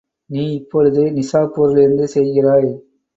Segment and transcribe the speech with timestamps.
[0.29, 2.71] நீ இப்பொழுது நிசாப்பூரிலிருந்து செய்கிறாய்.